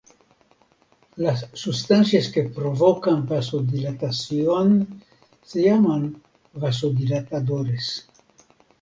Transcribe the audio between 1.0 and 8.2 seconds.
Las sustancias que provocan vasodilatación se llaman vasodilatadores.